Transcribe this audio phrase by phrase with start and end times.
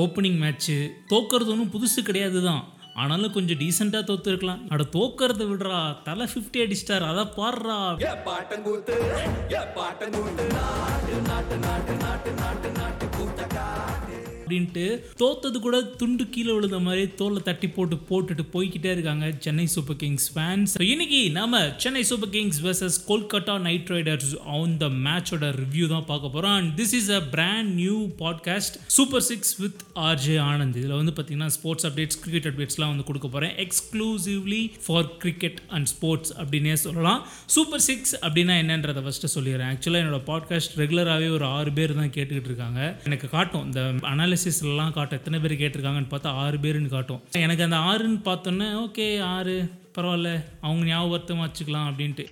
[0.00, 0.76] Opening match
[1.10, 2.64] தோக்கிறது ஒன்றும் புதுசு கிடையாது தான்
[3.02, 4.60] ஆனாலும் கொஞ்சம் டீசெண்டாக தோத்துருக்கலாம்.
[4.72, 5.80] அட தோக்கறத விடுறா.
[6.06, 7.04] தலை ஃபிஃப்டி அடிச்சிட்டார்.
[7.12, 7.76] அதை பாடுறா.
[8.28, 8.94] பாட்டங்கூத்து
[9.78, 13.05] பாட்டங்கூத்து நாட்டு நாட்டு நாட்டு நாட்டு நாட்டு நாட்டு.
[14.46, 14.84] அப்படின்ட்டு
[15.20, 20.26] தோத்தது கூட துண்டு கீழே விழுந்த மாதிரி தோலை தட்டி போட்டு போட்டுட்டு போய்கிட்டே இருக்காங்க சென்னை சூப்பர் கிங்ஸ்
[20.34, 26.06] ஃபேன்ஸ் இன்னைக்கு நாம Chennai super kings versus Kolkata knight riders on the மேட்சோட ரிவ்யூ தான்
[26.10, 26.56] பார்க்க போறோம்.
[26.58, 31.50] And this is a brand new podcast super six with RJ Anand இதில் வந்து பார்த்தீங்கன்னா
[31.56, 37.26] ஸ்போர்ட்ஸ் அப்டேட்ஸ் கிரிக்கெட் அப்டேட்ஸ்லாம் வந்து கொடுக்க போகிறேன் exclusively for cricket and sports அப்படின்னே சொல்லலாம்.
[37.56, 39.70] சூப்பர் சிக்ஸ் அப்படின்னா என்னன்றதை ஃபஸ்ட்டு சொல்லிடுறேன்.
[39.72, 42.80] ஆக்சுவலாக என்னோட பாட்காஸ்ட் ரெகுலராகவே ஒரு ஆறு பேர் தான் கேட்டுக்கிட்டு இருக்காங்க.
[43.04, 43.64] எனக்கு காட்டும்.
[43.64, 43.80] இந்த
[44.36, 45.18] அனாலிசிஸ்லாம் காட்டும்.
[45.18, 47.20] எத்தனை பேர் கேட்டிருக்காங்கன்னு பார்த்தா ஆறு பேருன்னு காட்டும்.
[47.32, 49.70] எனக்கு அந்த ஆறுன்னு பார்த்தோன்னே ஓகே ஆறு.
[49.96, 52.24] பரவாயில்ல அவங்க ஞாபகத்தமாக வச்சுக்கலாம் அப்படின்ட்டு.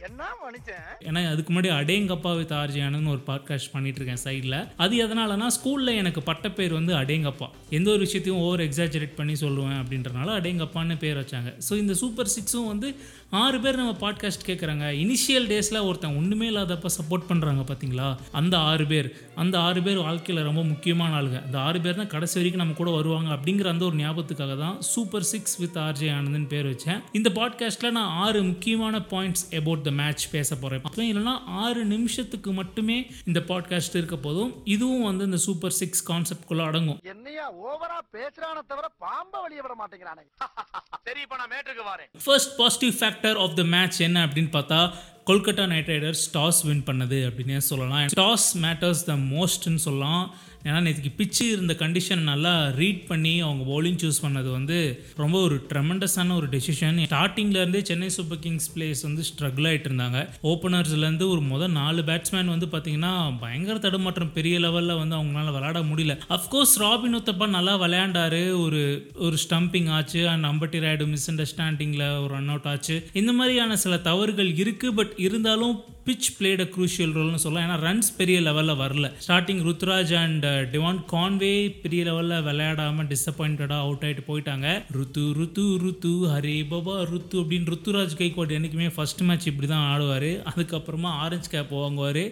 [1.08, 6.20] ஏன்னா அதுக்கு முன்னாடி அடேங்கப்பா வித் ஆர்ஜியானு ஒரு பாட்காஸ்ட் பண்ணிட்டு இருக்கேன் சைடில் அது எதனாலனா ஸ்கூலில் எனக்கு
[6.20, 11.52] பட்டப்பேர் வந்து அடேங்கப்பா எந்த ஒரு விஷயத்தையும் ஓவர் எக்ஸாஜரேட் பண்ணி சொல்லுவேன் அப்படின்றனால அடேங்கப்பான்னு பேர் வச்சாங்க.
[11.68, 12.96] ஸோ இந்த சூப்பர் சிக்ஸும் வந்து
[13.30, 18.86] ஆறு பேர் நம்ம பாட்காஸ்ட் கேட்குறாங்க இனிஷியல் டேஸில் ஒருத்தன் ஒன்றுமே இல்லாதப்ப சப்போர்ட் பண்ணுறாங்க பார்த்தீங்களா அந்த ஆறு
[18.86, 19.08] பேர்.
[19.34, 21.44] அந்த ஆறு பேர் வாழ்க்கையில் ரொம்ப முக்கியமான ஆளுங்க.
[21.44, 25.22] அந்த ஆறு பேர் தான் கடைசி வரைக்கும் நம்ம கூட வருவாங்க அப்படிங்கிற அந்த ஒரு ஞாபகத்துக்காக தான் சூப்பர்
[25.22, 27.00] சிக்ஸ் வித் ஆர்ஜே ஆனந்த்னு பேர் வச்சேன்.
[27.12, 32.52] இந்த பாட்காஸ்ட்டில் நான் ஆறு முக்கியமான பாயிண்ட்ஸ் அபவுட் த மேட்ச் பேச போகிறேன் அதுவும் இல்லைன்னா ஆறு நிமிஷத்துக்கு
[32.52, 34.60] மட்டுமே இந்த பாட்காஸ்ட் இருக்க போதும்.
[34.64, 37.00] இதுவும் வந்து இந்த சூப்பர் சிக்ஸ் கான்செப்ட்குள்ளே அடங்கும்.
[37.02, 40.26] என்னையா ஓவரா பேசுறான தவிர பாம்ப வெளிய விட மாட்டேங்கிறானே.
[41.04, 42.20] சரி இப்ப நான் மேட்ருக்கு வரேன்.
[42.24, 44.94] First positive factor of the match என்ன அப்படின்னு பார்த்தா
[45.26, 48.06] Kolkata knight riders toss win பண்ணது அப்படின்னே சொல்லலாம்.
[48.16, 50.34] டாஸ் மேட்டர்ஸ் த மோஸ்ட்னு சொல்லலாம்.
[50.62, 55.66] ஏன்னா நேற்றுக்கு பிச்சு இருந்த கண்டிஷன் நல்லா ரீட் பண்ணி அவங்க bowling சூஸ் பண்ணது வந்து ரொம்ப ஒரு
[55.68, 57.06] ட்ரெமெண்டஸான ஒரு டெசிஷன்
[57.44, 60.18] ஸ்டார்டிங்லேருந்தே சென்னை சூப்பர் கிங்ஸ் பிளேஸ் வந்து ஸ்ட்ரகிள் ஆகிட்டு இருந்தாங்க.
[60.50, 66.14] ஓப்பனர்ஸ்லேருந்து ஒரு முதல் நாலு பேட்ஸ்மேன் வந்து பார்த்தீங்கன்னா பயங்கர தடுமாற்றம் பெரிய லெவலில் வந்து அவங்களால விளையாட முடியல.
[66.36, 68.42] அஃப்கோர்ஸ் ராபின் உத்தப்பா நல்லா விளையாண்டாரு.
[68.64, 68.82] ஒரு
[69.26, 70.22] ஒரு ஸ்டம்பிங் ஆச்சு.
[70.28, 72.96] அண்ட் அம்பட்டி ராய்டு மிஸ் அண்டர்ஸ்டாண்டிங்கில் ஒரு ரன் அவுட் ஆச்சு.
[73.22, 77.66] இந்த மாதிரியான சில தவறுகள் இருக்குது பட் இருந்தாலும் பிச் பிளேட் அ குரூஷியல் ரோல்னு சொல்லலாம்.
[77.66, 79.06] ஏன்னா ரன்ஸ் பெரிய லெவலில் வரல.
[79.26, 84.66] Starting Ruturaj and Devon Conway பெரிய லெவலில் விளையாடாமல் டிசப்பாயிண்டடாக அவுட் ஆகிட்டு போயிட்டாங்க.
[84.96, 90.28] ருத்து ருத்து ருத்து ஹரே பாபா ருத்து அப்படின்னு ருத்துராஜ் கைக்வாட் என்றைக்குமே ஃபர்ஸ்ட் மேட்ச் இப்படி தான் ஆடுவார்.
[90.52, 92.22] அதுக்கப்புறமா ஆரஞ்சு கேப் வாங்குவார்.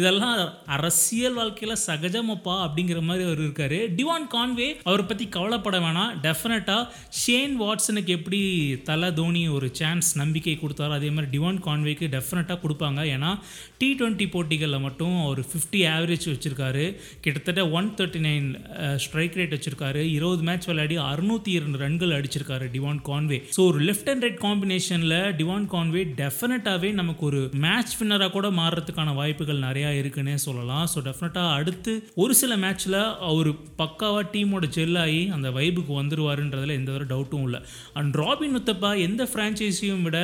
[0.00, 0.34] இதெல்லாம்
[0.78, 3.78] அரசியல் வாழ்க்கையில் சகஜமப்பா அப்படிங்கிற மாதிரி அவர் இருக்கார்.
[4.00, 6.12] டிவான் கான்வே அவரை பற்றி கவலைப்பட வேணாம்.
[6.26, 6.88] டெஃபினட்டாக
[7.22, 8.42] ஷேன் வாட்சனுக்கு எப்படி
[8.90, 13.18] தலை தோனி ஒரு சான்ஸ் நம்பிக்கை கொடுத்தாரோ அதே மாதிரி டிவான் கான்வேக்கு டெஃபினட்டாக கொடுப்பாங்க.
[13.20, 13.30] ஏன்னா
[13.80, 16.84] டி டுவெண்ட்டி போட்டிகளில் மட்டும் அவர் ஃபிஃப்டி ஆவரேஜ் வச்சுருக்காரு.
[17.24, 18.46] கிட்டத்தட்ட one thirty nine
[19.04, 20.02] strike rate வச்சுருக்காரு.
[20.16, 23.38] இருபது மேட்ச் விளையாடி அறுநூத்தி இரண்டு ரன்கள் அடிச்சிருக்காரு டிவான் கான்வே.
[23.56, 29.14] ஸோ ஒரு லெஃப்ட் அண்ட் ரைட் காம்பினேஷனில் டிவான் கான்வே டெஃபினட்டாகவே நமக்கு ஒரு மேட்ச் வின்னராக கூட மாறுறதுக்கான
[29.20, 30.86] வாய்ப்புகள் நிறையா இருக்குன்னே சொல்லலாம்.
[30.92, 31.94] ஸோ டெஃபினட்டாக அடுத்து
[32.24, 32.98] ஒரு சில மேட்ச்சில்
[33.30, 33.50] அவர்
[33.82, 37.62] பக்காவாக டீமோட ஜெல்லாகி அந்த வைபுக்கு வந்துருவாருன்றதுல எந்த ஒரு டவுட்டும் இல்லை.
[38.00, 40.18] அண்ட் ராபின் உத்தப்பா எந்த ஃப்ரான்ச்சைஸியும் விட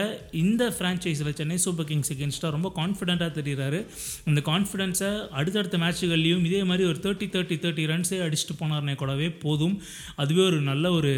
[0.44, 3.86] இந்த ஃப்ரான்ச்சைஸில் சென்னை சூப்பர் கிங்ஸ் எகென்ஸ்டாக ரொம்ப கான்ஃபிடென்ட்டாக தெரிகிறாரு
[4.26, 9.82] அந்த கான்ஃபிடென்ஸை அடுத்தடுத்த மேட்சுகள்லேயும் இதே மாதிரி ஒரு தேர்ட்டி தேர்ட்டி தேர்ட்டி ரன்ஸே அடிச்சுட்டு போனார்னே கூடவே போதும்.
[10.16, 11.12] அதுவே ஒரு நல்ல ஒரு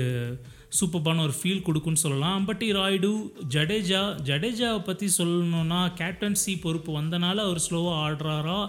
[0.76, 2.44] சூப்பர்பான ஒரு ஃபீல் கொடுக்குன்னு சொல்லலாம்.
[2.50, 3.10] பட் ராய்டு
[3.54, 8.60] ஜடேஜா ஜடேஜாவை பற்றி சொல்லணும்னா கேப்டன்சி பொறுப்பு வந்தனால அவர் ஸ்லோவாக ஆடுறாரா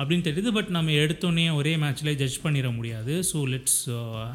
[0.00, 0.50] அப்படின்னு தெரியுது.
[0.56, 3.14] பட் நம்ம எடுத்தோன்னே ஒரே மேட்ச்சில் ஜட்ஜ் பண்ணிட முடியாது.
[3.30, 3.80] So let's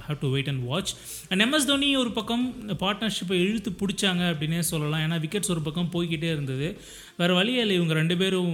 [0.08, 0.92] have to wait and watch
[1.30, 2.44] and MS Dhoni ஒரு பக்கம்
[2.84, 5.04] பார்ட்னர்ஷிப்பை இழுத்து பிடிச்சாங்க அப்படின்னே சொல்லலாம்.
[5.06, 6.68] ஏன்னா விக்கெட்ஸ் ஒரு பக்கம் போய்கிட்டே இருந்தது.
[7.22, 7.76] வேறு வழியே இல்லை.
[7.80, 8.54] இவங்க ரெண்டு பேரும்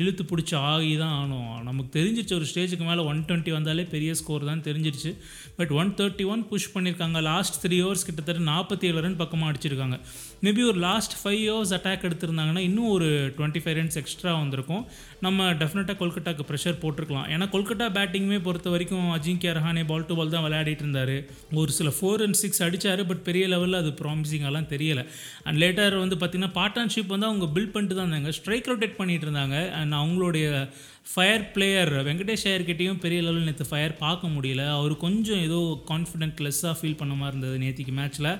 [0.00, 1.50] இழுத்து பிடிச்சி ஆகி தான் ஆனோம்.
[1.68, 5.12] நமக்கு தெரிஞ்சிச்சு ஒரு ஸ்டேஜுக்கு மேலே ஒன் டுவெண்ட்டி வந்தாலே பெரிய ஸ்கோர் தான் தெரிஞ்சிருச்சு.
[5.58, 9.98] But one thirty one push பண்ணியிருக்காங்க லாஸ்ட் த்ரீ ஹவர்ஸ் கிட்டத்தட்ட நாற்பத்தி ஏழு ரன் பக்கமாக அடிச்சிருக்காங்க.
[10.44, 14.82] மேபி ஒரு லாஸ்ட் ஃபைவ் ஓவர்ஸ் அட்டாக் எடுத்திருந்தாங்கன்னா இன்னும் ஒரு டுவெண்ட்டி ஃபைவ் ரன்ஸ் எக்ஸ்ட்ரா வந்திருக்கும்.
[15.26, 17.28] நம்ம டெஃபினட்டாக கொல்கட்டாக்கு ப்ரெஷர் போட்டிருக்கலாம்.
[17.34, 21.14] ஏன்னா கொல்கட்டா பேட்டிங்குமே பொறுத்த வரைக்கும் Ajinkya Rahane ball to ball தான் விளையாடிட்டு இருந்தார்.
[21.62, 25.04] ஒரு சில ஃபோர் அண்ட் சிக்ஸ் அடித்தார் பட் பெரிய லெவலில் அது ப்ராமிசிங்காலாம் தெரியல.
[25.44, 28.32] அண்ட் லேட்டர் வந்து பார்த்திங்கன்னா பார்ட்னர்ஷிப் வந்து அவங்க பில்ட் பண்ணிட்டு தான் இருந்தாங்க.
[28.40, 29.56] ஸ்ட்ரைக் ரொட்டேட் பண்ணிட்டு இருந்தாங்க.
[29.80, 30.68] அண்ட் அவங்களுடைய
[31.12, 34.62] ஃபயர் பிளேயர் வெங்கடேஷ் ஐயர்கிட்டையும் பெரிய லெவலில் நேற்று ஃபயர் பார்க்க முடியல.
[34.68, 38.30] அவர் கொஞ்சம் ஏதோ கான்ஃபிடென்ட் லெஸ்ஸாக ஃபீல் பண்ண மாதிரி இருந்தது நேற்றுக்கு மேட்ச்சில்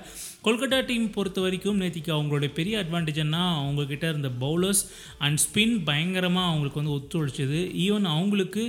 [0.45, 4.83] கொல்கட்டா டீம் பொறுத்த வரைக்கும் நேற்றுக்கு அவங்களுடைய பெரிய அட்வான்டேஜ்னா அவங்கக்கிட்ட இருந்த பவுலர்ஸ்
[5.17, 7.61] அண்ட் ஸ்பின் பயங்கரமாக அவங்களுக்கு வந்து ஒத்துழைச்சது.
[7.85, 8.63] ஈவன் அவங்களுக்கு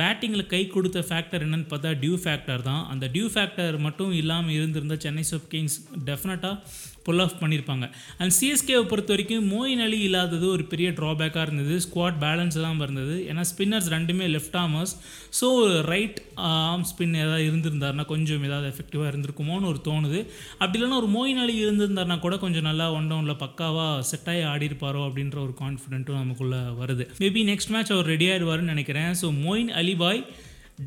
[0.00, 2.82] பேட்டிங்கில் கை கொடுத்த ஃபேக்டர் என்னென்னு பார்த்தா டியூ ஃபேக்டர் தான்.
[2.92, 5.78] அந்த டியூ ஃபேக்டர் மட்டும் இல்லாமல் இருந்திருந்தால் சென்னை சூப்பர் கிங்ஸ்
[6.08, 6.56] டெஃபினட்டாக
[7.06, 7.84] புல் ஆஃப் பண்ணியிருப்பாங்க.
[8.20, 11.74] அண்ட் சிஎஸ்கேவை பொறுத்த வரைக்கும் மோயின் அலி இல்லாதது ஒரு பெரிய ட்ராபேக்காக இருந்தது.
[11.84, 13.14] ஸ்குவாட் பேலன்ஸ் தான் இருந்தது.
[13.30, 14.92] ஏன்னா ஸ்பின்னர்ஸ் ரெண்டுமே left armers
[15.38, 15.48] so
[15.92, 16.18] right
[16.50, 20.20] arm spin ஏதாவது இருந்திருந்தாருன்னா கொஞ்சம் ஏதாவது எஃபெக்டிவாக இருந்திருக்குமோன்னு ஒரு தோணுது.
[20.60, 25.02] அப்படி இல்லைன்னா ஒரு மோயின் அலி இருந்திருந்தாருனா கூட கொஞ்சம் நல்லா ஒன் டவுனில் பக்காவாக செட்டாகி ஆடி இருப்பாரோ
[25.08, 27.06] அப்படின்ற ஒரு கான்ஃபிடென்ட்டும் நமக்குள்ளே வருது.
[27.24, 29.10] மேபி நெக்ஸ்ட் மேட்ச் அவர் ரெடி ஆயிடுவாருன்னு நினைக்கிறேன்.
[29.22, 30.24] So Moeen Ali Boy.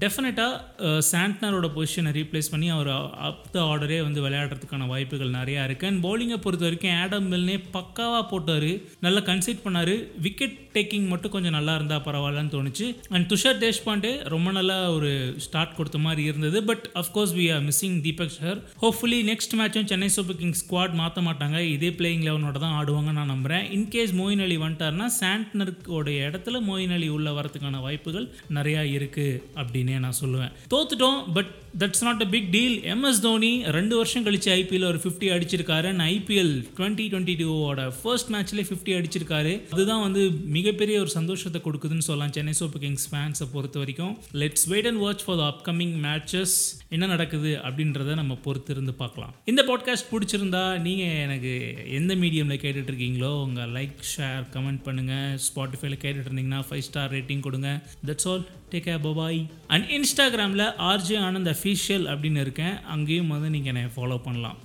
[0.02, 2.90] டெஃபினட்டாக சாண்ட்னரோட பொசிஷனை ரீப்ளேஸ் பண்ணி அவர்
[3.28, 8.24] அப் த ஆர்டரே வந்து விளையாடுறதுக்கான வாய்ப்புகள் நிறையா இருக்குது அண்ட் பவுலிங்கை பொறுத்த வரைக்கும் ஆடம் மில்னே பக்காவாக
[8.32, 8.72] போட்டார்.
[9.06, 9.94] நல்லா கன்சிட் பண்ணார்.
[10.26, 12.88] விக்கெட் டேக்கிங் மட்டும் கொஞ்சம் நல்லா இருந்தால் பரவாயில்லன்னு தோணுச்சு.
[13.14, 15.12] அண்ட் துஷார் தேஷ்பாண்டே ரொம்ப நல்லா ஒரு
[15.46, 16.62] ஸ்டார்ட் கொடுத்த மாதிரி இருந்தது.
[16.70, 21.22] But of course we are missing Deepak Chahar hopefully next மேட்சும் சென்னை சூப்பர் கிங்ஸ் ஸ்குவாட் மாற்ற
[21.28, 21.60] மாட்டாங்க.
[21.76, 27.10] இதே பிளேயிங் லெவனோட தான் ஆடுவாங்க நான் நம்புகிறேன் இன்கேஸ் மோயின் அலி வந்துட்டார்னா சாண்ட்னருக்கோட இடத்துல மோயின் அலி
[27.18, 28.28] உள்ள வரதுக்கான வாய்ப்புகள்
[28.60, 30.52] நிறையா இருக்குது அப்படி நான் சொல்லுவேன்.
[30.74, 35.28] தோத்துட்டோம் but that's not a big deal MS Dhoni ரெண்டு வருஷம் கழிச்சு ஐபிஎல் ஒரு ஃபிஃப்டி
[35.34, 40.24] அடிச்சிருக்காரு அண்ட் ஐபிஎல் டுவெண்ட்டி டுவெண்ட்டி டூவோட ஃபர்ஸ்ட் மேட்ச்லேயே ஃபிஃப்டி அடிச்சிருக்காரு அதுதான் வந்து
[40.54, 45.26] மிகப்பெரிய ஒரு சந்தோஷத்தை கொடுக்குதுன்னு சொல்லலாம் சென்னை சூப்பர் கிங்ஸ் ஃபேன்ஸை பொறுத்த வரைக்கும் let's wait and watch
[45.26, 46.56] for the upcoming matches
[46.90, 51.54] என்ன நடக்குது அப்படின்றத நம்ம பொறுத்து இருந்து பார்க்கலாம் இந்த பாட்காஸ்ட் பிடிச்சிருந்தா நீங்கள் எனக்கு
[51.94, 57.44] எந்த மீடியமில் கேட்டுட்டு இருக்கீங்களோ உங்கள் லைக் ஷேர் கமெண்ட் பண்ணுங்கள் ஸ்பாட்டிஃபைல கேட்டுட்டு இருந்தீங்கன்னா ஃபைவ் ஸ்டார் ரேட்டிங்
[57.44, 57.72] கொடுங்க
[58.06, 62.82] that's all take care bye bye and இன்ஸ்டாகிராமில் ஆர்ஜே ஆனந்த் அஃபீஷியல் அப்படின்னு இருக்கேன்.
[62.82, 64.58] அங்கேயும் வந்து நீங்கள் என்னை ஃபாலோ பண்ணலாம்.